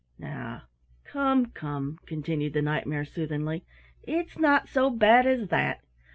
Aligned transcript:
"Now, 0.17 0.63
come, 1.03 1.51
come," 1.51 1.99
continued 2.07 2.53
the 2.53 2.63
Knight 2.63 2.87
mare 2.87 3.05
soothingly, 3.05 3.65
"it's 4.01 4.39
not 4.39 4.67
so 4.67 4.89
bad 4.89 5.27
as 5.27 5.49
that. 5.49 5.83